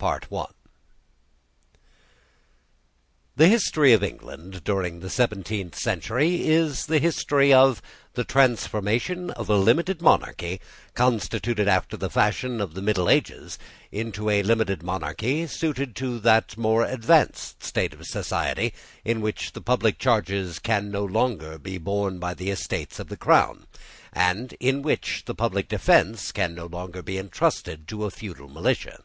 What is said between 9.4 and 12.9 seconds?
a limited monarchy, constituted after the fashion of the